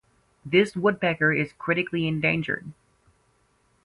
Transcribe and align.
This 0.43 0.75
woodpecker 0.75 1.31
is 1.31 1.53
critically 1.53 2.07
endangered. 2.07 2.71